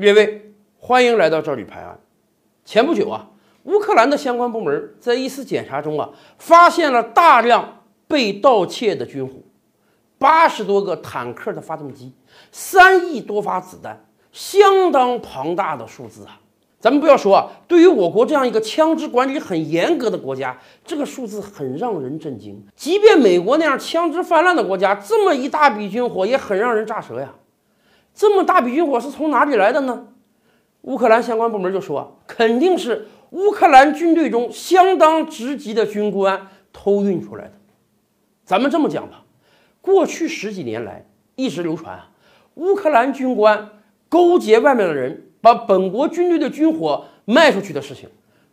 [0.00, 2.00] 列位，欢迎来到这里拍案。
[2.64, 3.28] 前不久啊，
[3.64, 6.08] 乌克兰的相关部门在一次检查中啊，
[6.38, 9.34] 发现了大量被盗窃的军火，
[10.16, 12.14] 八十多个坦克的发动机，
[12.50, 16.40] 三亿多发子弹，相当庞大的数字啊！
[16.80, 22.58] 咱们不要说啊，对于我国这样一个枪支管理很严格的国家，这个数字很让人震惊。
[22.74, 27.30] 即便美国那样枪支泛滥的国家，这么一大笔军火也很让人咋舌呀。
[28.14, 30.08] 这么大笔军火是从哪里来的呢？
[30.82, 37.52] 乌克兰相关部门就说，肯定是乌克兰军队中相当职级的军官偷运出来的。
[38.44, 39.24] 咱们这么讲吧，
[39.80, 41.06] 过去十几年来
[41.36, 42.10] 一直流传啊，
[42.54, 43.70] 乌克兰军官
[44.08, 48.08] 勾结外面的人，把本国军队的军火卖出去的事情，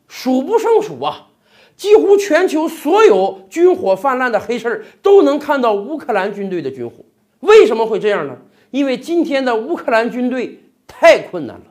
[0.08, 1.30] 数不胜数啊。
[1.76, 6.96] 几乎全球所有军火泛滥的黑事儿都能看到乌克兰军队的军火。
[7.42, 8.36] 为什么会这样呢？
[8.72, 11.66] 因为今天的乌克兰军队太困难了。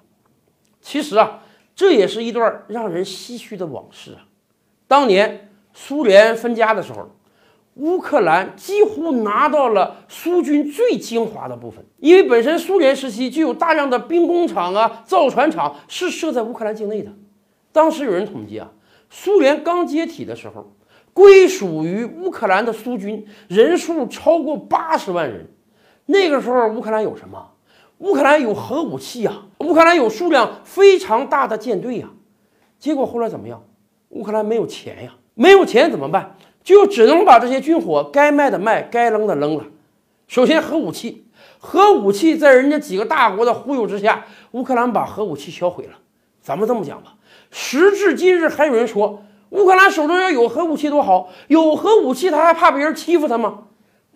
[0.80, 1.42] 其实啊，
[1.74, 4.26] 这也是一段让人唏嘘的往事啊。
[4.86, 7.10] 当年苏联分家的时候，
[7.74, 17.12] 乌克兰几乎拿到了苏军最精华的部分，因为本身苏联时期就有大量的兵工厂啊、造船厂是设在乌克兰境内的。
[17.72, 18.70] 当时有人统计啊，
[19.10, 20.72] 苏联刚解体的时候，
[21.12, 25.46] 归属于乌克兰的苏军人数超过八十万人。
[26.06, 27.50] 那个时候，乌克兰有什么？
[27.98, 32.08] 乌克兰有核武器呀，乌克兰有数量非常大的舰队呀。
[32.78, 33.62] 结果后来怎么样？
[34.10, 36.36] 乌克兰没有钱呀，没有钱怎么办？
[36.62, 39.64] 就只能把这些军火该卖的卖，该扔的扔了。
[40.26, 41.26] 首先，核武器，
[41.58, 45.92] 核武器在人家几个大国的忽悠之下，乌克兰把核武器销毁了。
[46.40, 47.14] 咱们这么讲吧，
[47.50, 53.64] 时至今日，还有人说乌克兰手中要有核武器多好，有核武器他还怕别人欺负他吗？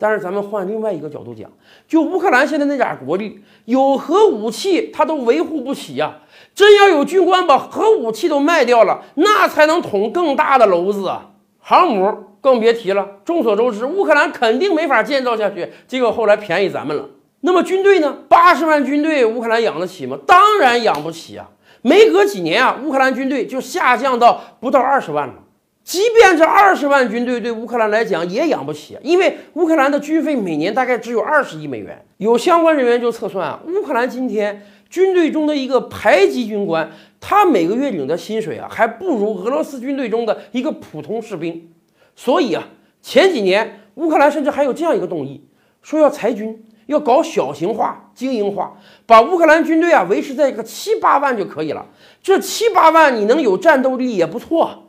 [0.01, 1.51] 但是咱们换另外一个角度讲，
[1.87, 6.21] 就乌克兰现在那点国力，有核武器他都维护不起呀！
[6.55, 11.33] 真要有军官把核武器都卖掉了，那才能捅更大的娄子啊！
[11.59, 13.07] 航母更别提了。
[13.27, 17.07] 众所周知，乌克兰肯定没法建造下去，结果后来便宜咱们了。
[17.43, 18.17] 那么军队呢？
[18.27, 20.19] 八十万军队，乌克兰养得起吗？
[20.27, 21.47] 当然养不起啊！
[21.83, 25.35] 没隔几年啊，乌克兰军队就下降到不到二十万了。
[25.83, 32.05] 即便这二十万军队对乌克兰来讲也养不起，因为乌克兰的军费每年大概只有二十亿美元。
[32.19, 41.73] 有相关人员就测算啊，乌克兰今天军队中的一个排级军官，他每个月领的薪水啊，还不如俄罗斯军队中的一个普通士兵。
[42.15, 42.69] 所以啊，
[43.03, 45.43] 前几年乌克兰甚至还有这样一个动议，
[45.83, 48.77] 说要裁军，要搞小型化、精英化，
[49.07, 51.87] 把乌克兰军队啊维持在一个七八万就可以了。
[52.23, 54.85] 这七八万你能有战斗力也不错。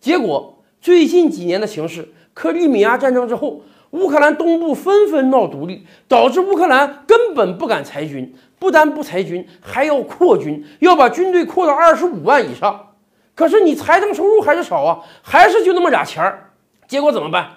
[0.00, 12.94] 结果最近几年的形势，克里米亚战争之后，乌克兰东部纷纷闹独立，导致乌克兰根本不敢裁军，不但不裁军，还要扩军，要把军队扩到二十五万以上。
[13.34, 16.50] 可是你财政收入还是少啊，还是就那么俩钱儿。
[16.86, 17.50] 结果怎么办？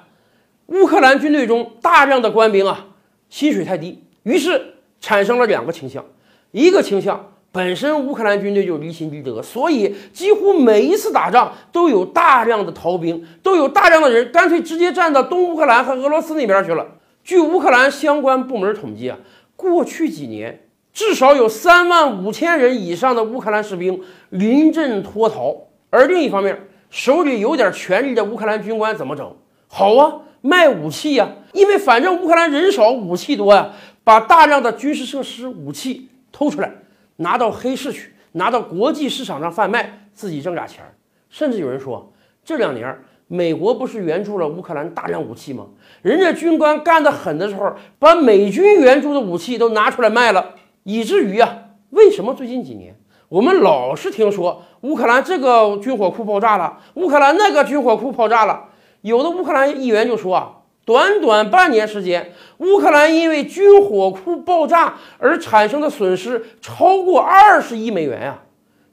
[0.68, 2.88] 乌克兰军队中大量的官兵啊，
[3.30, 6.06] 薪水太低，于是产生了两个倾向，
[6.52, 7.31] 一个倾向。
[7.54, 16.88] 本身乌克兰军队就离心离德，所以几乎每一次打仗都有大量的逃兵，都有大量的人干脆直接站到东乌克兰和俄罗斯那边去了。
[17.24, 19.18] 据乌克兰相关部门统计啊，
[19.58, 20.62] 过去几年
[20.94, 25.56] 至少有三万五千人以上的乌克兰士兵临阵脱逃。
[25.90, 29.36] 而另一方面，手里有点权力的乌克兰军官怎么整？
[29.68, 33.72] 好啊，卖武器呀，因为反正乌克兰人少，武器多呀，
[34.06, 36.72] 把大量的军事设施、武器偷出来。
[37.22, 40.94] 拿到黑市去，拿到国际市场上贩卖，自己挣俩钱儿。
[41.30, 42.12] 甚至有人说，
[42.44, 45.68] 这两年美国不是援助了乌克兰大量武器吗？
[46.02, 51.58] 人家军官干得狠的时候，把美军援助的武器都拿出来卖了，以至于啊，
[51.92, 52.96] 为什么最近几年
[53.30, 58.70] 我们老是听说乌克兰这个军火库爆炸了，乌克兰那个军火库爆炸了？
[59.02, 60.58] 有的乌克兰议员就说啊。
[60.84, 68.40] 短短半年时间，乌克兰因为军火库爆炸而产生的损失超过二十亿美元呀！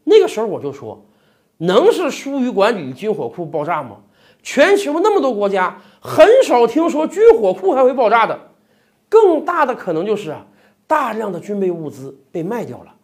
[0.05, 1.05] 那个时候我就说，
[1.59, 3.97] 能是疏于管理军火库爆炸吗？
[4.43, 8.39] 全球那么多国家，很少听说军火库还会爆炸的。
[9.09, 10.47] 更大的可能就是啊，
[10.87, 12.95] 大量的军备物资被卖掉了，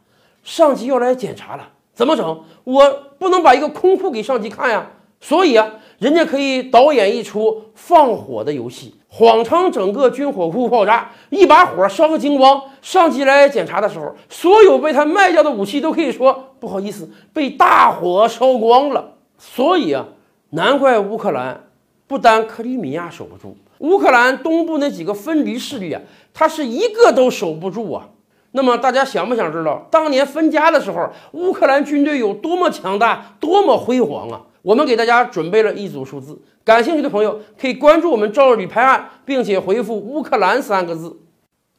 [0.42, 2.44] 上级要来检查了，怎么整？
[2.64, 4.90] 我不能把一个空库给上级看呀！
[5.24, 5.66] 所以啊。
[6.00, 12.60] 人家可以导演一出放火的游戏，谎称整个军火库爆炸，一把火烧个精光。
[12.82, 19.12] 上级来检查的时候，所有被他卖掉的武器都可以说不好意思，被大火烧光了。
[19.38, 20.04] 所以啊，
[20.50, 21.68] 难怪乌克兰
[22.08, 26.02] 不单克里米亚守不住，乌克兰东部那几个分离势力啊，
[26.34, 28.08] 他是一个都守不住啊。
[28.50, 34.42] 那么大家想不想知道，当年分家的时候，乌克兰军队有多么强大、多么辉煌啊？
[34.64, 41.14] 我们给大家准备了一组数字，感兴趣的朋友可以关注我们赵旅拍案，并且回复“乌克兰”三个字。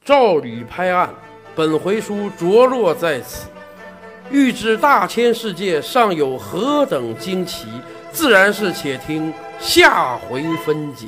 [0.03, 1.09] 赵旅拍案，
[1.55, 3.49] 本回书着落在此。
[4.29, 7.67] 欲知大千世界尚有何等惊奇，
[8.11, 11.07] 自然是且听下回分解。